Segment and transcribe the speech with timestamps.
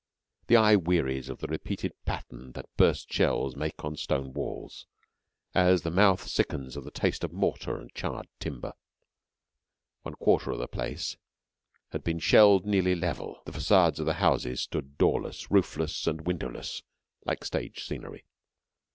[0.47, 4.87] The eye wearies of the repeated pattern that burst shells make on stone walls,
[5.53, 8.73] as the mouth sickens of the taste of mortar and charred timber.
[10.01, 11.17] One quarter of the place
[11.91, 16.81] had been shelled nearly level; the facades of the houses stood doorless, roofless, and windowless
[17.25, 18.25] like stage scenery.